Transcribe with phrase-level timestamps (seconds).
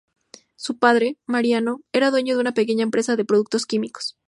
[0.55, 4.17] Su padre, Mariano, era dueño de una pequeña empresa de productos químicos.